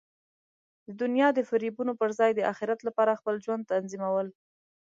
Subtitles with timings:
[0.87, 4.27] د دنیا د فریبونو پر ځای د اخرت لپاره خپل ژوند تنظیمول.